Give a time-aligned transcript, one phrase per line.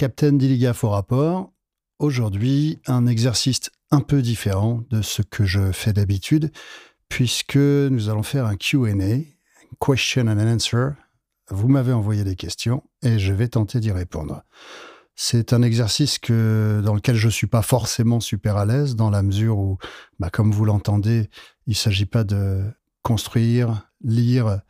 [0.00, 1.52] Captain Diliga Faux Rapport.
[1.98, 6.52] Aujourd'hui, un exercice un peu différent de ce que je fais d'habitude,
[7.10, 8.94] puisque nous allons faire un QA,
[9.78, 10.92] question and answer.
[11.50, 14.42] Vous m'avez envoyé des questions et je vais tenter d'y répondre.
[15.16, 19.10] C'est un exercice que, dans lequel je ne suis pas forcément super à l'aise, dans
[19.10, 19.76] la mesure où,
[20.18, 21.28] bah, comme vous l'entendez,
[21.66, 22.62] il ne s'agit pas de
[23.02, 24.62] construire, lire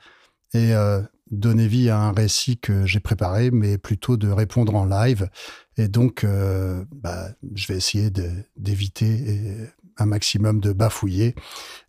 [0.54, 1.00] et euh,
[1.30, 5.28] donner vie à un récit que j'ai préparé, mais plutôt de répondre en live.
[5.76, 8.10] Et donc, euh, bah, je vais essayer
[8.56, 11.34] d'éviter un maximum de bafouiller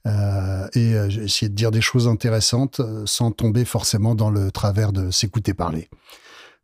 [0.05, 4.91] euh, et euh, essayer de dire des choses intéressantes sans tomber forcément dans le travers
[4.91, 5.89] de s'écouter parler.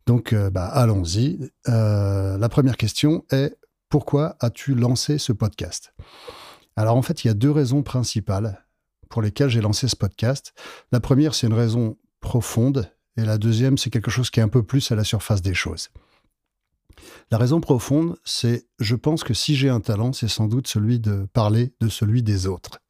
[0.06, 1.38] Donc, bah, allons-y.
[1.66, 3.54] la première question est
[3.90, 5.92] pourquoi as-tu lancé ce podcast?
[6.76, 8.64] Alors, en fait, il y a deux raisons principales
[9.10, 10.54] pour lesquelles j'ai lancé ce podcast.
[10.92, 14.48] La première, c'est une raison profonde, et la deuxième, c'est quelque chose qui est un
[14.48, 15.88] peu plus à la surface des choses.
[17.30, 21.00] La raison profonde, c'est je pense que si j'ai un talent, c'est sans doute celui
[21.00, 22.80] de parler de celui des autres.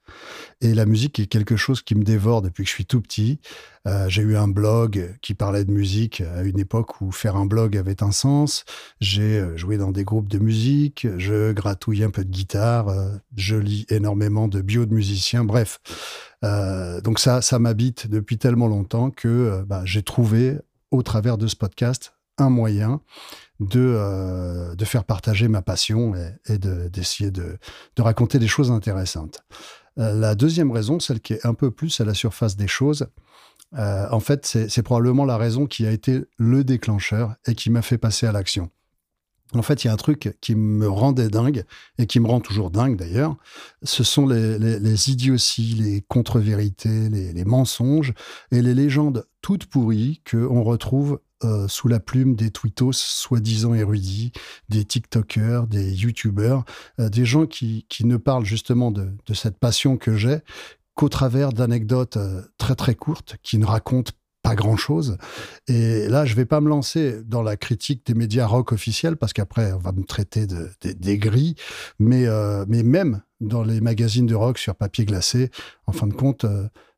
[0.61, 3.41] Et la musique est quelque chose qui me dévore depuis que je suis tout petit.
[3.87, 7.47] Euh, j'ai eu un blog qui parlait de musique à une époque où faire un
[7.47, 8.65] blog avait un sens.
[9.01, 13.11] J'ai euh, joué dans des groupes de musique, je gratouille un peu de guitare, euh,
[13.37, 15.79] je lis énormément de bio de musiciens, bref.
[16.43, 20.59] Donc ça, ça m'habite depuis tellement longtemps que bah, j'ai trouvé
[20.91, 23.01] au travers de ce podcast un moyen
[23.61, 27.59] de, de faire partager ma passion et, d'essayer de,
[27.97, 29.43] de, raconter des choses intéressantes.
[29.99, 33.09] Euh, la deuxième raison, celle qui est un peu plus à la surface des choses,
[33.77, 37.83] euh, en fait, c'est probablement la raison qui a été le déclencheur et qui m'a
[37.83, 38.71] fait passer à l'action.
[39.55, 41.65] En fait, il y a un truc qui me rendait dingue
[41.99, 43.37] et qui me rend toujours dingue d'ailleurs.
[43.83, 48.13] Ce sont les, idioties, les contre-vérités, les, les, mensonges
[48.53, 54.33] et les légendes toutes pourries qu'on retrouve euh, sous la plume des tweetos soi-disant érudits,
[54.69, 56.65] des TikTokers, des YouTubers,
[56.99, 60.39] euh, des gens qui, ne parlent justement de, cette passion que j'ai
[60.97, 64.11] qu'au travers d'anecdotes euh, très très courtes qui ne racontent
[64.49, 65.19] pas grand-chose.
[65.67, 69.33] Et là, je vais pas me lancer dans la critique des médias rock officiels parce
[69.33, 71.55] qu'après, on va me traiter de, des gris.
[71.99, 72.27] Mais,
[72.67, 75.51] mais même dans les magazines de rock sur papier glacé,
[75.87, 76.47] en fin de compte,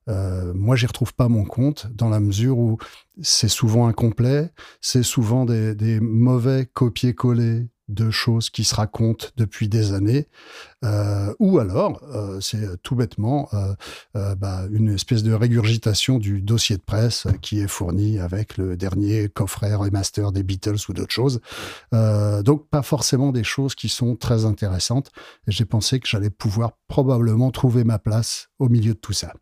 [0.08, 2.78] euh, moi, j'y retrouve pas mon compte dans la mesure où
[3.22, 4.50] c'est souvent incomplet,
[4.80, 10.28] c'est souvent des, mauvais copier-coller de choses qui se racontent depuis des années,
[10.84, 13.48] euh, ou alors euh, c'est tout bêtement
[14.14, 19.28] bah, une espèce de régurgitation du dossier de presse qui est fourni avec le dernier
[19.28, 21.40] coffret remaster des Beatles ou d'autres choses.
[21.92, 25.10] donc pas forcément des choses qui sont très intéressantes.
[25.46, 29.32] J'ai pensé que j'allais pouvoir probablement trouver ma place au milieu de tout ça.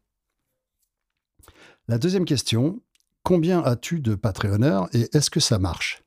[1.89, 2.83] La deuxième question,
[3.23, 6.03] combien as-tu de Patreonneurs et est-ce que ça marche?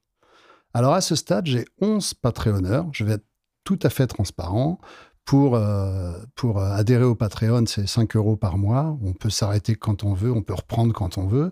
[0.73, 2.87] Alors à ce stade, j'ai 11 Patreonneurs.
[2.91, 3.25] Je vais être
[3.63, 4.79] tout à fait transparent.
[5.23, 8.97] Pour, euh, pour adhérer au Patreon, c'est 5 euros par mois.
[9.03, 11.51] On peut s'arrêter quand on veut, on peut reprendre quand on veut.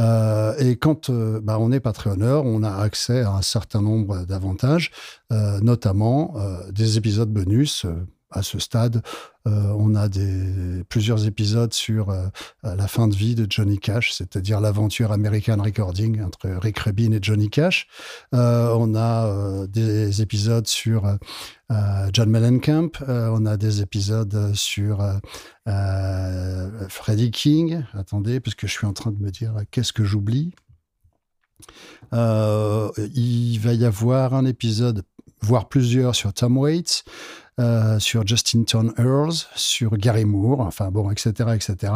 [0.00, 4.24] Euh, et quand euh, bah, on est Patreonneur, on a accès à un certain nombre
[4.26, 4.90] d'avantages,
[5.30, 6.34] notamment
[6.70, 7.86] des épisodes bonus
[8.30, 9.02] à ce stade,
[9.46, 10.08] euh, on a
[10.88, 12.26] plusieurs épisodes sur euh,
[12.64, 17.18] la fin de vie de Johnny Cash, c'est-à-dire l'aventure American Recording entre Rick Rubin et
[17.22, 17.86] Johnny Cash.
[18.34, 21.18] Euh, on a des épisodes sur
[22.12, 22.90] John Mellencamp.
[23.06, 25.04] on a des épisodes sur
[26.88, 27.84] Freddie King.
[27.92, 30.52] Attendez, parce que je suis en train de me dire qu'est-ce que j'oublie?
[32.12, 35.04] il va y avoir un épisode,
[35.40, 37.04] voire plusieurs, sur Tom Waits.
[37.58, 41.90] Euh, sur Justin Turn Earls, sur Gary Moore, enfin bon, etc., etc.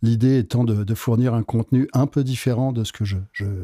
[0.00, 3.18] L'idée étant de, fournir un contenu un peu différent de ce que je,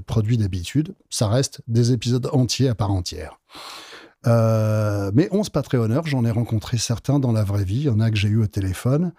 [0.07, 0.95] produis d'habitude.
[1.09, 3.41] Ça reste des épisodes entiers à part entière.
[4.27, 7.77] Euh, mais 11 Patreonneurs, j'en ai rencontré certains dans la vraie vie.
[7.77, 9.13] Il y en a que j'ai eu au téléphone.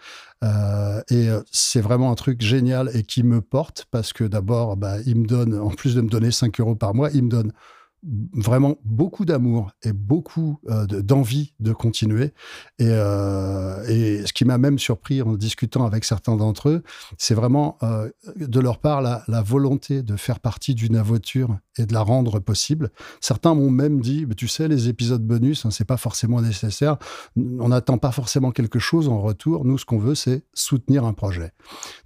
[0.43, 4.97] Euh, et c'est vraiment un truc génial et qui me porte parce que d'abord, bah,
[5.03, 7.53] me en plus de me donner 5 euros par mois, il me donne
[8.03, 12.33] vraiment beaucoup d'amour et beaucoup euh, d'envie de, continuer.
[12.81, 16.83] Euh, et, ce qui m'a même surpris en discutant avec certains d'entre eux,
[17.17, 21.93] c'est vraiment euh, de leur part la, volonté de faire partie d'une aventure et de
[21.93, 22.91] la rendre possible.
[23.21, 26.97] Certains m'ont même dit, tu sais, les épisodes bonus, hein, c'est pas forcément nécessaire.
[27.37, 29.65] On n'attend pas forcément quelque chose en retour.
[29.65, 31.53] Nous, ce qu'on veut, c'est soutenir un projet.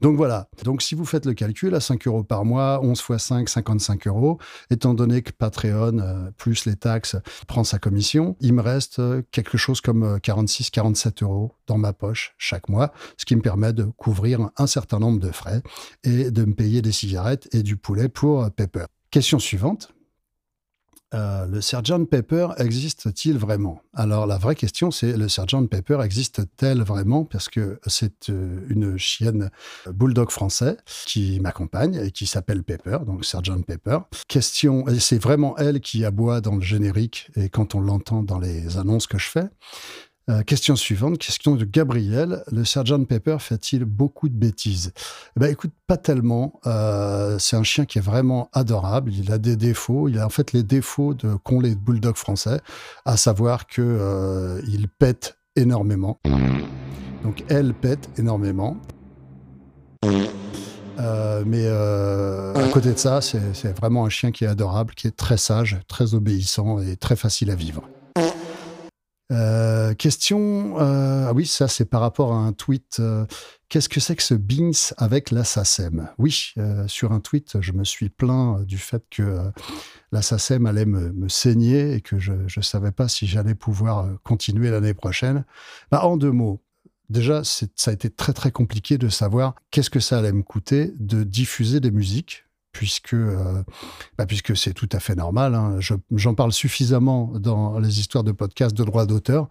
[0.01, 0.47] Donc voilà.
[0.63, 4.07] Donc si vous faites le calcul à 5 euros par mois, 11 fois 5, 55
[4.07, 4.37] euros,
[4.69, 7.15] étant donné que Patreon euh, plus les taxes,
[7.47, 11.93] prend sa commission, il me reste euh, quelque chose comme 46-47 euh, euros dans ma
[11.93, 15.61] poche chaque mois, ce qui me permet de couvrir un certain nombre de frais
[16.03, 18.85] et de me payer des cigarettes et du poulet pour Pepper.
[19.11, 19.93] Question suivante.
[21.13, 22.05] Euh, le Sgt.
[22.09, 23.81] Pepper existe-t-il vraiment?
[23.93, 25.67] Alors la vraie question c'est le Sgt.
[25.69, 27.25] Pepper existe-t-elle vraiment?
[27.25, 29.51] Parce que c'est euh, une chienne
[29.87, 33.65] bulldog français qui m'accompagne et qui s'appelle Pepper, donc Sgt.
[33.65, 33.99] Pepper.
[34.27, 38.77] Question, c'est vraiment elle qui aboie dans le générique et quand on l'entend dans les
[38.77, 39.49] annonces que je fais.
[40.29, 42.43] Euh, question suivante, question de Gabriel.
[42.49, 44.93] Le Sgt Pepper fait-il beaucoup de bêtises?
[45.35, 46.61] Eh ben, Écoute, pas tellement.
[46.65, 49.11] Euh, c'est un chien qui est vraiment adorable.
[49.13, 50.07] Il a des défauts.
[50.07, 52.61] Il a en fait les défauts de qu'ont les bulldogs français,
[53.05, 56.19] à savoir que euh, il pète énormément.
[57.23, 58.77] Donc elle pète énormément.
[61.45, 65.37] mais à côté de ça, c'est vraiment un chien qui est adorable, qui est très
[65.37, 67.83] sage, très obéissant et très facile à vivre.
[69.31, 72.97] Euh, question, euh, ah oui, ça c'est par rapport à un tweet.
[72.99, 73.25] Euh,
[73.69, 76.09] qu'est-ce que c'est que ce Beans avec la SACEM?
[76.17, 76.53] Oui,
[76.87, 79.51] sur un tweet, je me suis plaint du fait que
[80.11, 84.69] la SACEM allait me, saigner et que je ne savais pas si j'allais pouvoir continuer
[84.69, 85.45] l'année prochaine.
[85.89, 86.61] Bah, en deux mots,
[87.09, 90.93] déjà, ça a été très très compliqué de savoir qu'est-ce que ça allait me coûter
[90.99, 93.63] de diffuser des musiques puisque euh,
[94.17, 95.55] bah, puisque c'est tout à fait normal.
[95.55, 95.79] Hein.
[96.11, 99.47] J'en parle suffisamment dans les histoires de podcasts de droit d'auteur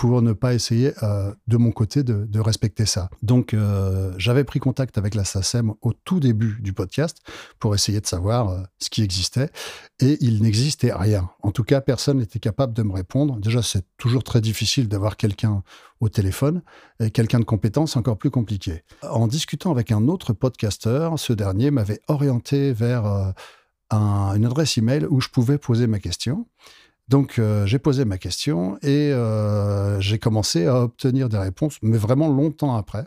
[0.00, 3.10] pour ne pas essayer euh, de mon côté de, respecter ça.
[3.20, 7.18] Donc euh, j'avais pris contact avec la SACEM au tout début du podcast
[7.58, 9.50] pour essayer de savoir euh, ce qui existait
[10.00, 11.28] et il n'existait rien.
[11.42, 13.38] En tout cas, personne n'était capable de me répondre.
[13.40, 15.62] Déjà, c'est toujours très difficile d'avoir quelqu'un
[16.00, 16.62] au téléphone
[16.98, 18.84] et quelqu'un de compétence encore plus compliqué.
[19.02, 23.34] En discutant avec un autre podcasteur, ce dernier m'avait orienté vers
[23.92, 26.46] une adresse email où je pouvais poser ma question.
[27.10, 31.98] Donc euh, j'ai posé ma question et euh, j'ai commencé à obtenir des réponses, mais
[31.98, 33.04] vraiment longtemps après.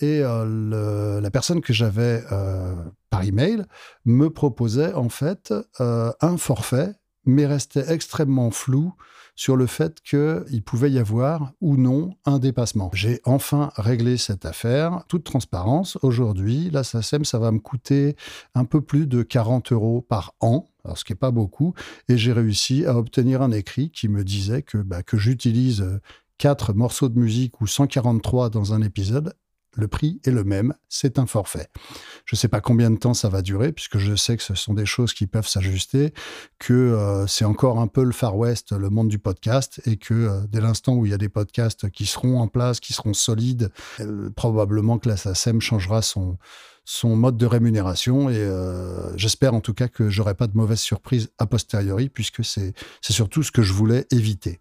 [0.00, 2.22] Et euh, la personne que j'avais
[3.08, 3.64] par email
[4.04, 6.92] me proposait en fait un forfait,
[7.24, 8.94] mais restait extrêmement flou
[9.36, 12.90] sur le fait qu'il pouvait y avoir ou non un dépassement.
[12.94, 15.98] J'ai enfin réglé cette affaire, toute transparence.
[16.02, 18.16] Aujourd'hui, la SACEM, ça va me coûter
[18.54, 21.74] un peu plus de 40 euros par an, alors ce qui n'est pas beaucoup,
[22.08, 26.00] et j'ai réussi à obtenir un écrit qui me disait que, bah, que j'utilise
[26.38, 29.34] quatre morceaux de musique ou 143 dans un épisode,
[29.76, 31.68] le prix est le même, c'est un forfait.
[32.24, 34.54] Je ne sais pas combien de temps ça va durer, puisque je sais que ce
[34.54, 36.12] sont des choses qui peuvent s'ajuster,
[36.58, 40.14] que euh, c'est encore un peu le Far West, le monde du podcast, et que
[40.14, 43.14] euh, dès l'instant où il y a des podcasts qui seront en place, qui seront
[43.14, 46.36] solides, euh, probablement que la SACEM changera son,
[46.92, 48.50] son mode de rémunération, et
[49.14, 53.44] j'espère en tout cas que j'aurai pas de mauvaises surprises a posteriori, puisque c'est surtout
[53.44, 54.58] ce que je voulais éviter.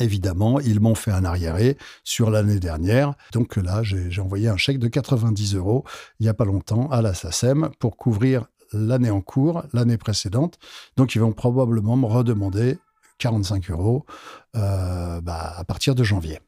[0.00, 3.14] Évidemment, ils m'ont fait un arriéré sur l'année dernière.
[3.32, 5.84] Donc là, j'ai envoyé un chèque de 90 euros
[6.18, 10.58] il n'y a pas longtemps à la SACEM pour couvrir l'année en cours, l'année précédente.
[10.96, 12.78] Donc ils vont probablement me redemander
[13.18, 14.06] 45 euros
[14.56, 16.40] euh, bah, à partir de janvier.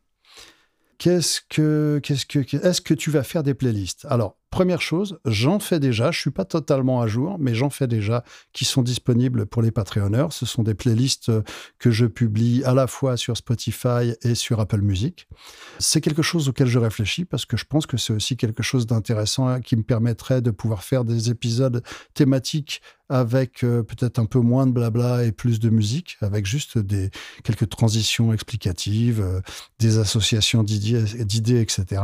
[0.98, 4.06] Qu'est-ce que, qu'est-ce que, est-ce que tu vas faire des playlists?
[4.10, 6.11] Alors, première chose, j'en fais déjà.
[6.11, 9.70] Je suis pas totalement à jour, mais j'en fais déjà qui sont disponibles pour les
[9.70, 10.32] Patreonneurs.
[10.32, 11.31] Ce sont des playlists
[11.79, 15.29] que je publie à la fois sur Spotify et sur Apple Music.
[15.79, 18.87] C'est quelque chose auquel je réfléchis parce que je pense que c'est aussi quelque chose
[18.87, 21.82] d'intéressant qui me permettrait de pouvoir faire des épisodes
[22.14, 26.78] thématiques avec euh, peut-être un peu moins de blabla et plus de musique, avec juste
[26.78, 27.11] des
[27.42, 29.40] quelques transitions explicatives, euh,
[29.80, 32.02] des associations d'idées, etc.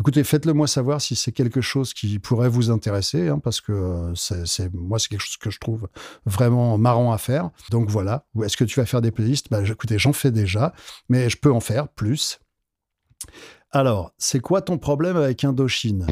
[0.00, 3.72] Écoutez, faites-le moi savoir si c'est quelque chose qui pourrait vous intéresser, hein, parce que
[3.72, 5.88] euh, c'est moi c'est quelque chose que je trouve
[6.26, 7.50] vraiment marrant à faire.
[7.70, 8.24] Donc voilà.
[8.42, 9.50] Est-ce que tu vas faire des playlists?
[9.50, 10.72] Bah, Écoutez, j'en fais déjà,
[11.08, 12.38] mais je peux en faire plus.
[13.72, 16.04] Alors, c'est quoi ton problème avec Indochine?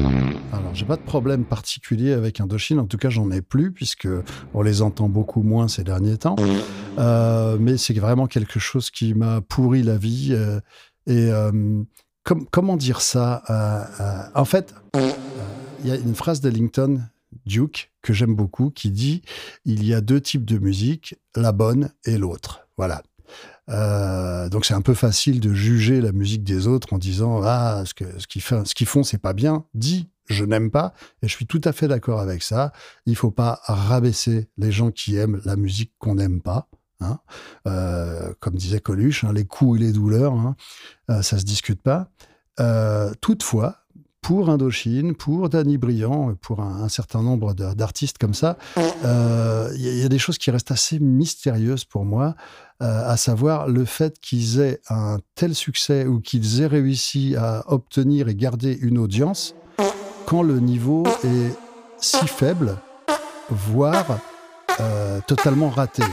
[0.53, 2.79] Alors, j'ai pas de problème particulier avec Indochine.
[2.79, 4.07] En tout cas, j'en ai plus puisque
[4.53, 6.37] on les entend beaucoup moins ces derniers temps.
[6.97, 10.29] Euh, mais c'est vraiment quelque chose qui m'a pourri la vie.
[10.31, 10.61] Euh,
[11.05, 11.31] et
[12.51, 13.43] comment dire ça
[14.35, 14.73] En fait,
[15.87, 17.01] y a une phrase d'Ellington
[17.45, 19.21] Duke que j'aime beaucoup qui dit
[19.65, 22.67] il y a deux types de musique, la bonne et l'autre.
[22.77, 23.03] Voilà.
[23.69, 27.83] Euh, donc c'est un peu facile de juger la musique des autres en disant ah
[27.85, 29.65] ce qu'ils font ce qu'ils c'est pas bien.
[29.73, 32.71] Dis je n'aime pas et je suis tout à fait d'accord avec ça.
[33.05, 36.69] Il faut pas rabaisser les gens qui aiment la musique qu'on n'aime pas.
[37.01, 37.19] Hein.
[37.65, 40.55] Euh, comme disait Coluche, hein, les coups et les douleurs, hein,
[41.09, 42.09] euh, ça se discute pas.
[43.21, 43.78] toutefois,
[44.21, 50.03] pour Indochine, pour Danny Briand, pour un, certain nombre d'artistes comme ça, euh, il y,
[50.03, 52.35] a des choses qui restent assez mystérieuses pour moi,
[52.81, 57.63] euh, à savoir le fait qu'ils aient un tel succès ou qu'ils aient réussi à
[57.67, 59.55] obtenir et garder une audience
[60.25, 61.55] quand le niveau est
[61.97, 62.77] si faible,
[63.49, 64.19] voire
[65.27, 66.03] totalement raté.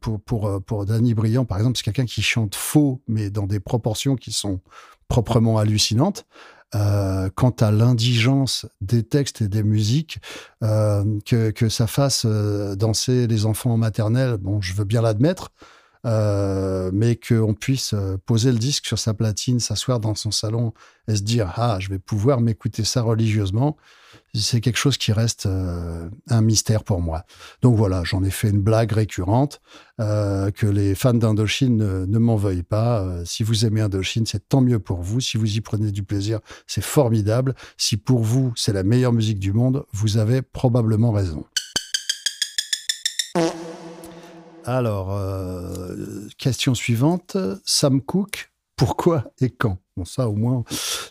[0.00, 3.60] pour, pour, pour Danny Briand, par exemple, c'est quelqu'un qui chante faux, mais dans des
[3.60, 4.60] proportions qui sont
[5.08, 6.26] proprement hallucinantes.
[6.72, 10.18] Quant à l'indigence des textes et des musiques,
[10.60, 15.52] que, que ça fasse danser les enfants en maternelle, je veux bien l'admettre,
[16.06, 20.72] euh, mais qu'on puisse euh, poser le disque sur sa platine, s'asseoir dans son salon
[21.08, 23.76] et se dire ah je vais pouvoir m'écouter ça religieusement,
[24.32, 27.24] c'est quelque chose qui reste euh, un mystère pour moi.
[27.60, 29.60] Donc voilà, j'en ai fait une blague récurrente
[29.98, 33.24] que les fans d'Indochine ne, m'en veuillent pas.
[33.24, 35.20] si vous aimez Indochine, c'est tant mieux pour vous.
[35.20, 37.54] Si vous y prenez du plaisir, c'est formidable.
[37.78, 41.46] Si pour vous c'est la meilleure musique du monde, vous avez probablement raison.
[44.68, 47.36] Alors, euh, question suivante.
[47.64, 49.78] Sam Cooke, pourquoi et quand?
[49.96, 50.62] Bon, ça au moins.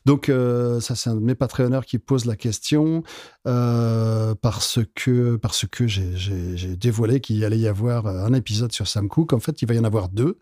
[0.06, 3.02] Donc, euh, ça, c'est un de mes Patreonneurs qui pose la question
[3.48, 9.10] euh, parce que, parce que j'ai dévoilé qu'il allait y avoir un épisode sur Sam
[9.10, 9.34] Cooke.
[9.34, 10.38] En fait, il va y en avoir deux.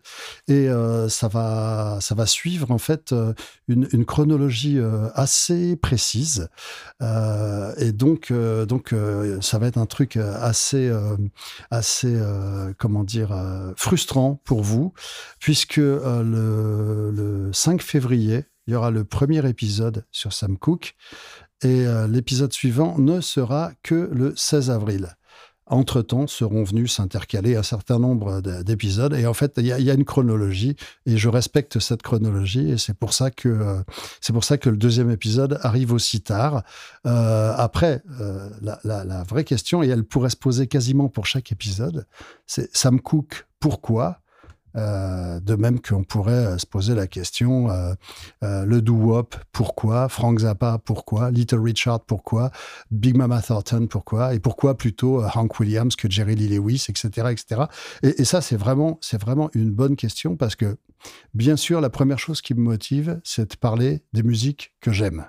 [0.46, 3.14] Et euh, ça, va, ça va suivre, en fait,
[3.66, 4.78] une, une chronologie
[5.14, 6.48] assez précise.
[7.00, 8.30] et donc,
[8.68, 8.94] donc
[9.40, 10.92] ça va être un truc assez,
[11.70, 12.14] assez
[12.76, 13.34] comment dire,
[13.76, 14.92] frustrant pour vous,
[15.40, 18.33] puisque le, le 5 février,
[18.66, 20.94] il y aura le premier épisode sur Sam Cooke
[21.62, 25.16] et euh, l'épisode suivant ne sera que le 16 avril.
[25.66, 29.14] Entre-temps, seront venus s'intercaler un certain nombre d'épisodes.
[29.14, 32.72] Et en fait, il y, a une chronologie et je respecte cette chronologie.
[32.72, 33.82] Et c'est pour ça que euh,
[34.28, 36.64] pour ça que le deuxième épisode arrive aussi tard.
[37.06, 38.02] Euh, après,
[38.60, 42.06] la, la, vraie question, et elle pourrait se poser quasiment pour chaque épisode,
[42.46, 44.20] c'est Sam Cooke, pourquoi?
[44.76, 47.94] Euh, de même qu'on pourrait euh, se poser la question, euh,
[48.42, 50.08] le doo-wop, pourquoi?
[50.08, 51.30] Frank Zappa, pourquoi?
[51.30, 52.50] Little Richard, pourquoi?
[52.90, 54.34] Big Mama Thornton, pourquoi?
[54.34, 57.28] Et pourquoi plutôt Hank Williams que Jerry Lee Lewis, etc.
[57.30, 57.62] etc.
[58.02, 60.76] Et, et ça, c'est vraiment, c'est vraiment une bonne question parce que,
[61.34, 65.26] bien sûr, la première chose qui me motive, c'est de parler des musiques que j'aime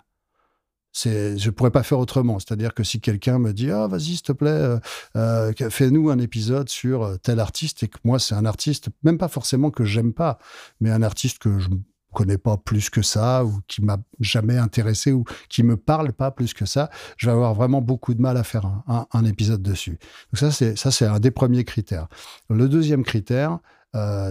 [0.95, 2.39] c'est, je pourrais pas faire autrement.
[2.39, 4.79] C'est-à-dire que si quelqu'un me dit, ah, vas-y, s'il te plaît, euh,
[5.17, 9.17] euh, fais-nous un épisode sur euh, tel artiste, et que moi, c'est un artiste, même
[9.17, 10.39] pas forcément que j'aime pas,
[10.79, 11.67] mais un artiste que je
[12.13, 16.31] connais pas plus que ça, ou qui m'a jamais intéressé, ou qui me parle pas
[16.31, 19.99] plus que ça, je vais avoir vraiment beaucoup de mal à faire un, épisode dessus.
[20.31, 22.07] Donc ça, c'est, ça, c'est un des premiers critères.
[22.49, 23.59] Le deuxième critère,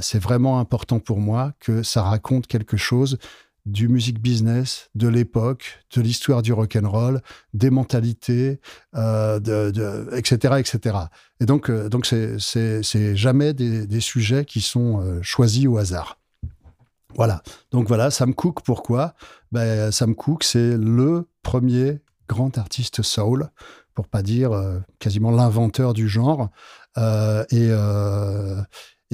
[0.01, 3.19] c'est vraiment important pour moi que ça raconte quelque chose
[3.67, 7.21] du music business de l'époque, de l'histoire du rock and roll,
[7.55, 8.61] des mentalités,
[8.95, 10.97] euh, de, etc., etc.
[11.41, 16.19] Et donc, euh, donc c'est jamais des, sujets qui sont euh, choisis au hasard.
[17.15, 17.43] Voilà.
[17.71, 19.15] Donc voilà, Sam Cooke, pourquoi?
[19.53, 23.49] Ben, Sam Cooke, c'est le premier grand artiste soul,
[23.95, 24.51] pour pas dire
[24.99, 26.51] quasiment l'inventeur du genre.
[26.97, 27.71] et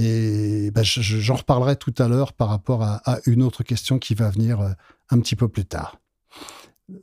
[0.02, 4.30] et bah, j'en reparlerai tout à l'heure par rapport à, une autre question qui va
[4.30, 4.70] venir euh,
[5.10, 5.98] un petit peu plus tard.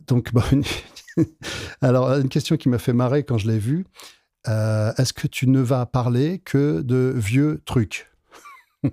[0.07, 0.31] Donc,
[1.81, 3.85] alors, une question qui m'a fait marrer quand je l'ai vue.
[4.47, 8.09] Euh, est-ce que tu ne vas parler que de vieux trucs?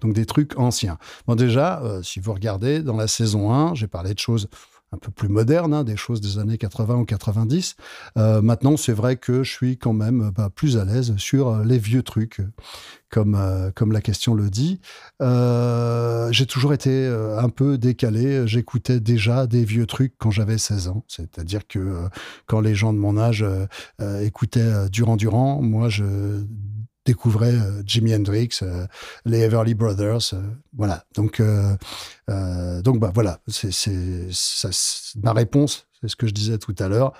[0.00, 0.96] Donc, des trucs anciens.
[1.26, 4.48] Bon, déjà, euh, si vous regardez, dans la saison 1, j'ai parlé de choses
[4.94, 7.76] un peu plus moderne, hein, des choses des années 80 ou 90.
[8.16, 11.64] Euh, maintenant, c'est vrai que je suis quand même bah, plus à l'aise sur euh,
[11.64, 12.40] les vieux trucs,
[13.10, 14.80] comme, euh, comme la question le dit.
[15.20, 18.46] j'ai toujours été un peu décalé.
[18.46, 21.04] J'écoutais déjà des vieux trucs quand j'avais 16 ans.
[21.08, 22.08] C'est-à-dire que
[22.46, 23.44] quand les gens de mon âge
[24.20, 26.04] écoutaient Durand Durand, moi, je
[27.04, 28.86] découvrais euh, Jimi Hendrix, euh,
[29.24, 30.42] les Everly Brothers, euh,
[30.76, 31.04] voilà.
[31.14, 31.40] Donc,
[32.82, 33.90] donc bah voilà, c'est
[35.22, 37.12] ma réponse, c'est ce que je disais tout à l'heure.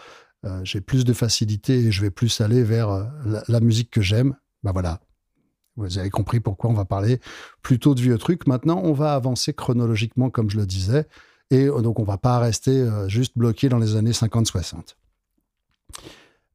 [0.62, 3.10] J'ai plus de facilité et je vais plus aller vers
[3.48, 4.36] la, musique que j'aime.
[4.62, 5.00] Bah voilà,
[5.76, 7.18] vous avez compris pourquoi on va parler
[7.62, 8.46] plutôt de vieux trucs.
[8.46, 11.06] Maintenant, on va avancer chronologiquement, comme je le disais,
[11.50, 14.96] et donc on va pas rester juste bloqué dans les années 50-60.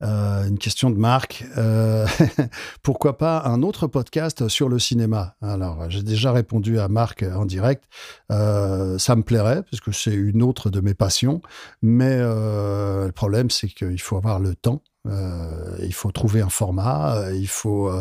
[0.02, 1.46] Euh, une question de Marc.
[1.58, 2.08] Euh,
[2.84, 5.36] pourquoi pas un autre podcast sur le cinéma?
[5.42, 7.84] Alors, j'ai déjà répondu à Marc en direct.
[8.32, 11.42] Euh, ça me plairait, parce que c'est une autre de mes passions.
[11.82, 14.82] Mais le problème, c'est qu'il faut avoir le temps.
[15.06, 17.92] il faut trouver un format, il faut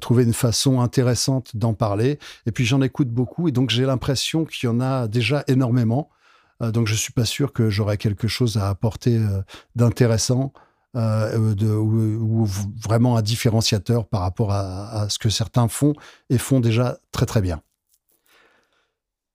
[0.00, 2.18] trouver une façon intéressante d'en parler.
[2.46, 6.10] Et puis j'en écoute beaucoup, et donc j'ai l'impression qu'il y en a déjà énormément.
[6.60, 9.20] donc je suis pas sûr que j'aurai quelque chose à apporter
[9.76, 10.52] d'intéressant
[10.94, 15.94] euh, de, ou, vraiment un différenciateur par rapport à, ce que certains font
[16.28, 17.62] et font déjà très très bien.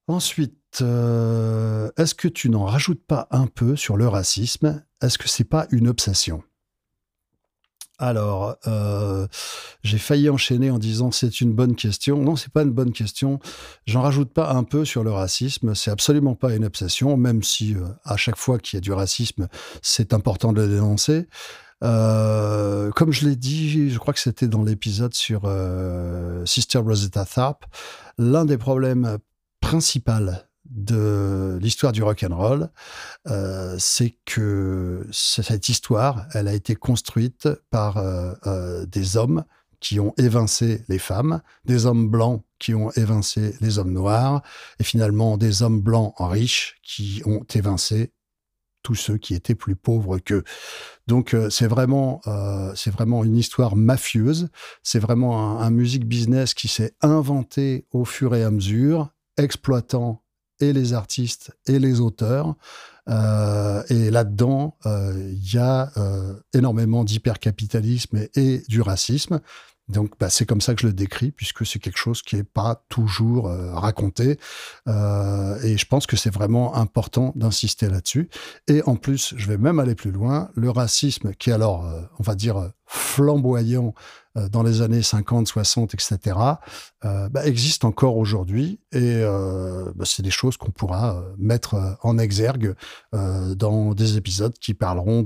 [0.08, 4.84] Ensuite, euh, est-ce que tu n'en rajoutes pas un peu sur le racisme?
[5.02, 6.44] Est-ce que c'est pas une obsession?
[8.00, 9.28] Alors, euh,
[9.84, 12.22] j'ai failli enchaîner en disant c'est une bonne question.
[12.22, 13.40] Non, c'est pas une bonne question.
[13.88, 15.74] J'en rajoute pas un peu sur le racisme.
[15.74, 18.92] C'est absolument pas une obsession, même si euh, à chaque fois qu'il y a du
[18.92, 19.48] racisme,
[19.82, 21.28] c'est important de le dénoncer.
[21.84, 25.52] Euh, comme je l'ai dit, je crois que c'était dans l'épisode sur
[26.46, 27.66] Sister Rosetta Tharpe,
[28.20, 29.18] l'un des problèmes
[29.60, 32.70] principaux de l'histoire du rock and roll,
[33.28, 39.44] euh, c'est que cette histoire, elle a été construite par euh, euh, des hommes
[39.80, 44.42] qui ont évincé les femmes, des hommes blancs qui ont évincé les hommes noirs,
[44.80, 48.12] et finalement des hommes blancs riches qui ont évincé
[48.82, 50.44] tous ceux qui étaient plus pauvres qu'eux.
[51.06, 54.50] Donc c'est vraiment, vraiment une histoire mafieuse.
[54.82, 60.24] C'est vraiment un, un music business qui s'est inventé au fur et à mesure, exploitant
[60.60, 62.56] et les artistes et les auteurs.
[63.10, 69.40] Euh, et là-dedans, euh, il y a euh, énormément d'hypercapitalisme et, et, du racisme.
[69.90, 72.44] Donc, bah, c'est comme ça que je le décris, puisque c'est quelque chose qui n'est
[72.44, 74.38] pas toujours euh, raconté.
[74.88, 78.30] Euh, et je pense que c'est vraiment important d'insister là-dessus.
[78.68, 80.50] Et en plus, je vais même aller plus loin.
[80.56, 83.94] Le racisme, qui est alors, euh, on va dire, flamboyant
[84.38, 86.38] euh, dans les années 50, 60, etc.,
[87.04, 88.82] bah, existe encore aujourd'hui.
[88.92, 92.76] Et bah, c'est des choses qu'on pourra mettre en exergue
[93.14, 95.24] dans des épisodes qui parleront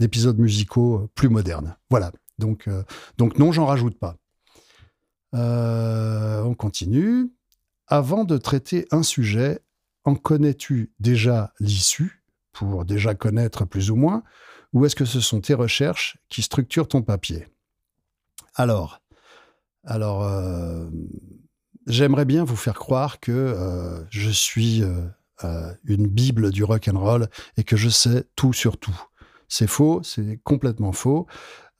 [0.00, 1.76] d'épisodes musicaux plus modernes.
[1.90, 2.10] Voilà.
[2.42, 2.82] Donc, euh,
[3.18, 4.16] donc non, j'en rajoute pas.
[5.34, 7.30] Euh, on continue.
[7.86, 9.60] Avant de traiter un sujet,
[10.04, 14.24] en connais-tu déjà l'issue, pour déjà connaître plus ou moins,
[14.72, 17.46] ou est-ce que ce sont tes recherches qui structurent ton papier?
[18.56, 19.00] Alors,
[19.84, 20.88] alors euh,
[21.86, 24.82] j'aimerais bien vous faire croire que je suis
[25.84, 29.00] une bible du rock and roll et que je sais tout sur tout.
[29.48, 31.26] C'est faux, c'est complètement faux.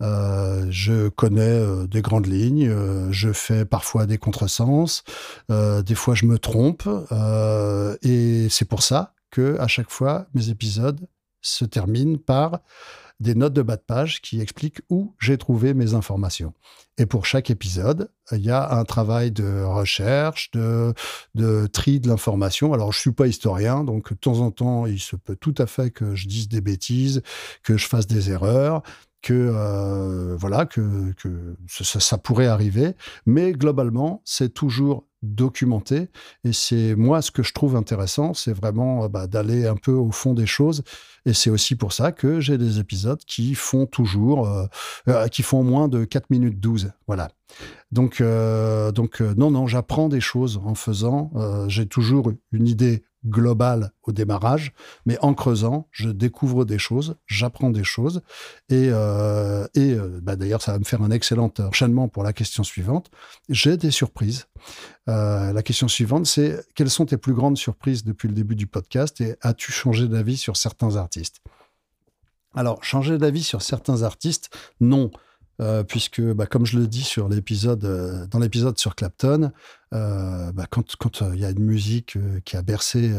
[0.03, 5.05] Euh, je connais euh, des grandes lignes, euh, je fais parfois des contresens,
[5.49, 6.89] des fois je me trompe,
[8.03, 11.01] et c'est pour ça que à chaque fois mes épisodes
[11.41, 12.61] se terminent par
[13.21, 16.53] des notes de bas de page qui expliquent où j'ai trouvé mes informations.
[16.99, 20.93] Et pour chaque épisode, il y a un travail de recherche, de,
[21.35, 22.73] de tri de l'information.
[22.73, 25.67] Alors, je suis pas historien, donc de temps en temps, il se peut tout à
[25.67, 27.23] fait que je dise des bêtises,
[27.63, 28.83] que je fasse des erreurs
[29.23, 36.09] que euh, voilà que, que ça, pourrait arriver, mais globalement c'est toujours documenté.
[36.45, 39.93] Et c'est moi ce que je trouve intéressant, c'est vraiment euh, bah, d'aller un peu
[39.93, 40.83] au fond des choses.
[41.25, 44.49] Et c'est aussi pour ça que j'ai des épisodes qui font toujours
[45.07, 47.31] euh, qui font moins de 4 minutes 12, voilà.
[47.93, 51.31] Donc donc non non, j'apprends des choses en faisant,
[51.69, 54.73] j'ai toujours une idée global au démarrage,
[55.07, 58.23] mais en creusant, je découvre des choses, j'apprends des choses,
[58.69, 62.33] et, euh, et euh, bah d'ailleurs, ça va me faire un excellent enchaînement pour la
[62.33, 63.11] question suivante.
[63.49, 64.47] J'ai des surprises.
[65.09, 68.67] Euh, la question suivante, c'est quelles sont tes plus grandes surprises depuis le début du
[68.67, 71.43] podcast et as-tu changé d'avis sur certains artistes?
[72.55, 75.11] Alors, changer d'avis sur certains artistes, non.
[75.87, 79.53] Puisque, bah, comme je le dis sur l'épisode, dans l'épisode sur Clapton,
[79.93, 83.13] euh, bah, quand il y a une musique qui a bercé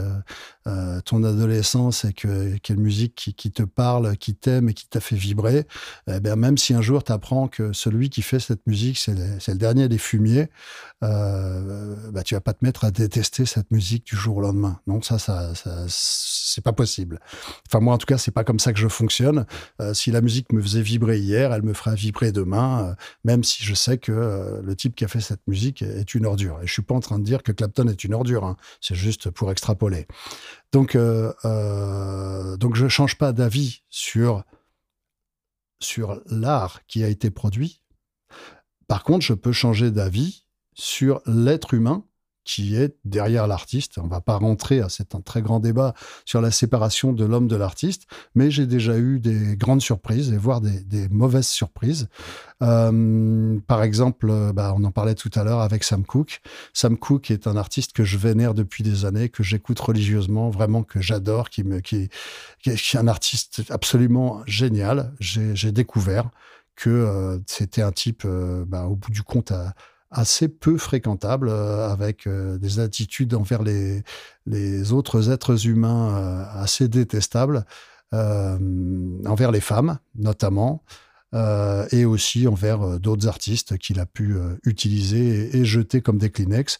[1.05, 5.15] ton adolescence et que quelle musique qui, te parle, qui t'aime et qui t'a fait
[5.15, 5.67] vibrer,
[6.07, 9.13] eh bien, même si un jour tu apprends que celui qui fait cette musique, c'est
[9.13, 10.49] le, dernier des fumiers,
[11.01, 14.79] bah, tu vas pas te mettre à détester cette musique du jour au lendemain.
[14.88, 17.19] Non, ça, ça, ça c'est pas possible.
[17.67, 19.45] Enfin, moi, en tout cas, c'est pas comme ça que je fonctionne.
[19.93, 23.63] si la musique me faisait vibrer hier, elle me fera vibrer demain, euh, même si
[23.63, 26.59] je sais que euh, le type qui a fait cette musique est une ordure.
[26.63, 28.58] Et je suis pas en train de dire que Clapton est une ordure, hein.
[28.82, 30.08] c'est juste pour extrapoler.
[30.71, 34.43] Donc, euh, euh, donc je change pas d'avis sur,
[35.82, 37.82] sur l'art qui a été produit.
[38.88, 42.06] Par contre, je peux changer d'avis sur l'être humain
[42.43, 43.97] qui est derrière l'artiste.
[43.97, 45.93] On va pas rentrer c'est un très grand débat
[46.25, 48.03] sur la séparation de l'homme de l'artiste,
[48.36, 52.08] mais j'ai déjà eu des grandes surprises et voire des, mauvaises surprises.
[52.62, 56.41] Euh, par exemple, bah, on en parlait tout à l'heure avec Sam Cooke.
[56.73, 60.84] Sam Cooke est un artiste que je vénère depuis des années, que j'écoute religieusement, vraiment
[60.84, 62.10] que j'adore, qui qui,
[62.65, 65.13] est un artiste absolument génial.
[65.19, 66.29] J'ai découvert
[66.75, 69.73] que euh, c'était un type, euh, bah, au bout du compte, à,
[70.13, 76.88] assez peu fréquentable, euh, avec euh, des attitudes envers les, autres êtres humains euh, assez
[76.88, 77.65] détestables,
[78.12, 80.84] envers les femmes notamment,
[81.91, 86.80] et aussi envers d'autres artistes qu'il a pu utiliser et, jeter comme des Kleenex.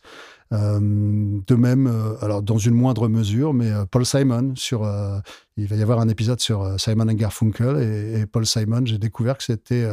[0.54, 4.88] De même, alors dans une moindre mesure, mais Paul Simon sur,
[5.58, 8.86] il va y avoir un épisode sur Simon and Garfunkel et, Paul Simon.
[8.86, 9.88] J'ai découvert que c'était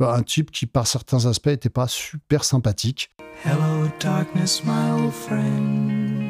[0.00, 3.10] un type qui, par certains aspects, n'était pas super sympathique.
[3.44, 6.27] Hello darkness, my old friend.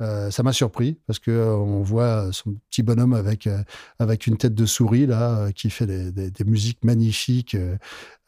[0.00, 3.64] Euh, ça m'a surpris parce que euh, on voit son petit bonhomme avec euh,
[3.98, 7.56] avec une tête de souris là qui fait des, musiques magnifiques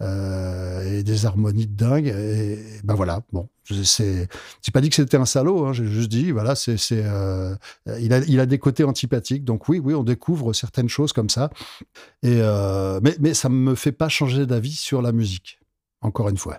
[0.01, 2.09] et des harmonies de dingue.
[2.09, 3.49] Et, ben voilà bon
[3.85, 4.29] c'est
[4.63, 7.05] j'ai pas dit que c'était un salaud hein, j'ai juste dit voilà c'est c'est
[8.01, 9.45] il a il a des côtés antipathiques.
[9.45, 11.51] Donc oui oui on découvre certaines choses comme ça.
[12.25, 12.41] Et
[13.03, 15.61] mais mais ça me fait pas changer d'avis sur la musique
[16.01, 16.59] encore une fois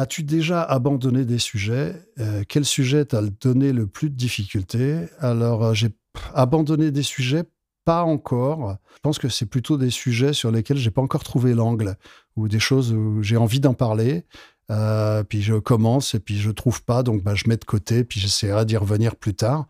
[0.00, 1.94] As-tu déjà abandonné des sujets?
[2.20, 4.96] Euh, Quel sujet t'a donné le plus de difficultés?
[5.18, 5.90] Alors, euh, j'ai
[6.32, 7.44] abandonné des sujets,
[7.84, 8.78] pas encore.
[8.94, 11.98] Je pense que c'est plutôt des sujets sur lesquels j'ai pas encore trouvé l'angle
[12.34, 14.24] ou des choses où j'ai envie d'en parler.
[14.70, 18.02] Euh, puis je commence et puis je trouve pas, donc bah, je mets de côté,
[18.02, 19.66] puis j'essaierai d'y revenir plus tard.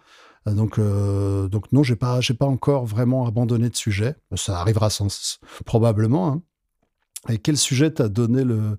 [0.46, 4.14] Donc, donc non, j'ai pas, pas encore vraiment abandonné de sujet.
[4.36, 6.28] Ça arrivera sans, probablement.
[6.28, 6.42] Hein.
[7.28, 8.78] Et quel sujet t'a donné le,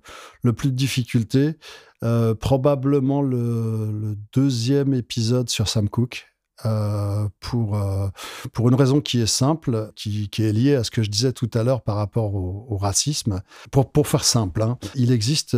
[0.54, 1.58] plus de difficultés?
[2.04, 6.28] Euh, Probablement le, deuxième épisode sur Sam Cooke.
[6.66, 8.10] Euh, pour, euh,
[8.54, 11.50] pour une raison qui est simple, qui, est liée à ce que je disais tout
[11.56, 13.42] à l'heure par rapport au, racisme.
[13.72, 15.58] Pour, pour, faire simple, hein, il existe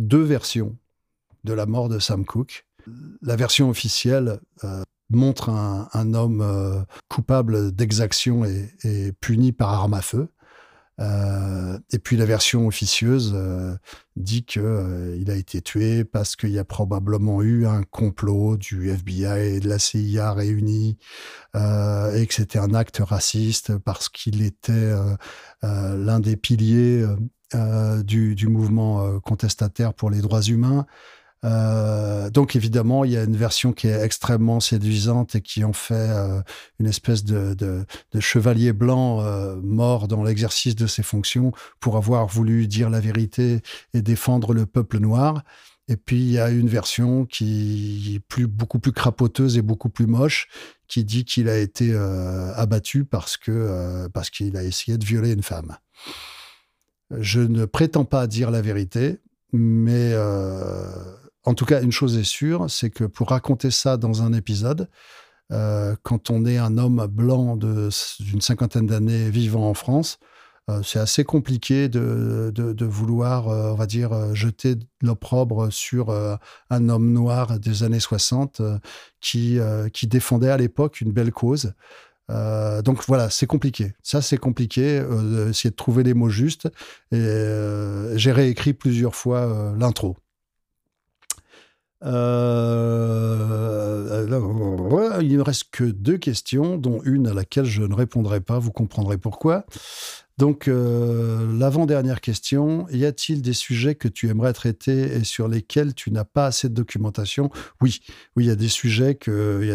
[0.00, 0.76] deux versions
[1.44, 2.66] de la mort de Sam Cooke.
[3.22, 4.40] La version officielle
[5.10, 10.28] montre un, un homme coupable d'exaction et, et, puni par arme à feu.
[10.98, 13.76] Euh, et puis la version officieuse euh,
[14.16, 18.56] dit qu'il euh, il a été tué parce qu'il y a probablement eu un complot
[18.56, 20.96] du FBI et de la CIA réunis
[21.54, 24.92] et que c'était un acte raciste parce qu'il était
[25.62, 27.06] l'un des piliers
[28.04, 30.86] du, mouvement contestataire pour les droits humains.
[31.44, 35.72] Euh, donc évidemment, il y a une version qui est extrêmement séduisante et qui en
[35.72, 36.40] fait euh,
[36.80, 37.84] une espèce de,
[38.18, 43.60] chevalier blanc euh, mort dans l'exercice de ses fonctions pour avoir voulu dire la vérité
[43.94, 45.42] et défendre le peuple noir.
[45.88, 50.06] Et puis il y a une version qui est beaucoup plus crapoteuse et beaucoup plus
[50.06, 50.48] moche,
[50.88, 51.94] qui dit qu'il a été
[52.56, 55.76] abattu parce que parce qu'il a essayé de violer une femme.
[57.12, 59.20] Je ne prétends pas dire la vérité,
[59.52, 60.12] mais
[61.46, 64.88] en tout cas, une chose est sûre, c'est que pour raconter ça dans un épisode,
[65.52, 70.18] euh, quand on est un homme blanc d'une cinquantaine d'années vivant en France,
[70.68, 76.10] euh, c'est assez compliqué de, vouloir, euh, on va dire, jeter l'opprobre sur
[76.70, 78.60] un homme noir des années 60
[79.20, 79.60] qui,
[80.02, 81.74] défendait à l'époque une belle cause.
[82.28, 83.94] donc voilà, c'est compliqué.
[84.02, 85.00] Ça, c'est compliqué,
[85.48, 86.68] essayer de trouver les mots justes.
[87.12, 87.22] Et
[88.16, 90.16] j'ai réécrit plusieurs fois l'intro.
[92.06, 93.66] Euh,
[95.22, 98.58] il ne reste que deux questions, dont une à laquelle je ne répondrai pas.
[98.58, 99.66] Vous comprendrez pourquoi.
[100.38, 105.94] Donc, euh, l'avant-dernière question, y a-t-il des sujets que tu aimerais traiter et sur lesquels
[105.94, 107.50] tu n'as pas assez de documentation?
[107.80, 108.00] Oui,
[108.36, 109.70] oui, il y a des sujets, que, il, y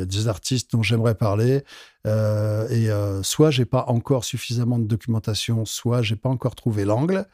[0.00, 1.64] a des, artistes dont j'aimerais parler.
[2.06, 2.88] Euh, et
[3.22, 7.26] soit j'ai pas encore suffisamment de documentation, soit j'ai pas encore trouvé l'angle.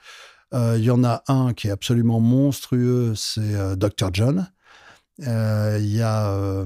[0.55, 4.11] Euh, il y en a un qui est absolument monstrueux, c'est euh, Dr.
[4.13, 4.51] John.
[5.27, 6.65] Euh, il y a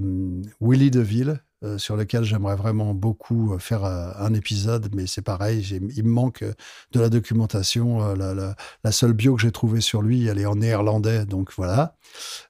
[0.60, 1.40] Willy DeVille,
[1.78, 6.44] sur lequel j'aimerais vraiment beaucoup faire un épisode, mais c'est pareil, il me manque
[6.92, 8.14] de la documentation.
[8.14, 11.96] La, seule bio que j'ai trouvée sur lui, elle est en néerlandais, donc voilà.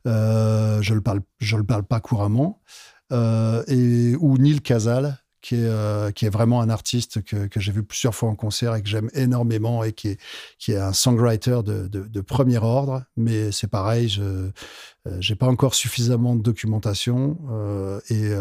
[0.04, 0.80] je
[1.38, 2.60] je le parle pas couramment.
[3.10, 7.84] et ou Neil Casal, qui est, euh, qui est vraiment un artiste que, j'ai vu
[7.84, 10.20] plusieurs fois en concert et que j'aime énormément et qui est,
[10.58, 13.04] qui est un songwriter de, premier ordre.
[13.16, 14.50] Mais c'est pareil, je n'ai
[15.06, 18.32] euh, pas encore suffisamment de documentation euh, et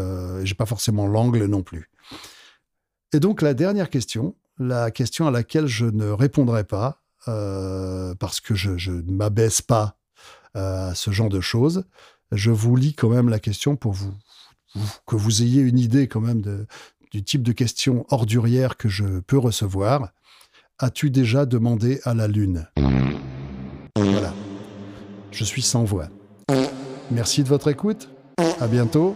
[0.47, 1.91] j'ai pas forcément l'angle non plus.
[3.13, 8.55] Et donc la dernière question, la question à laquelle je ne répondrai pas, parce que
[8.55, 9.99] je, je ne m'abaisse pas
[10.55, 11.85] à ce genre de choses,
[12.31, 14.15] je vous lis quand même la question pour vous
[15.05, 16.67] que vous ayez une idée quand même de,
[17.15, 20.09] du type de questions ordurières que je peux recevoir.
[20.79, 22.67] As-tu déjà demandé à la Lune?
[23.95, 24.33] Voilà.
[25.31, 26.09] Je suis sans voix.
[27.11, 28.09] Merci de votre écoute.
[28.59, 29.15] À bientôt